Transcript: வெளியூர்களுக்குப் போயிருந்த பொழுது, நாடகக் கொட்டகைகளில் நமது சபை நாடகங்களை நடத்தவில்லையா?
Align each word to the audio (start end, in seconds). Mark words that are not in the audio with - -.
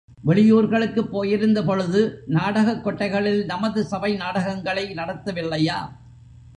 வெளியூர்களுக்குப் 0.25 1.11
போயிருந்த 1.11 1.63
பொழுது, 1.63 2.23
நாடகக் 2.27 2.87
கொட்டகைகளில் 2.87 3.45
நமது 3.45 3.83
சபை 3.83 4.15
நாடகங்களை 4.15 4.93
நடத்தவில்லையா? 4.93 5.77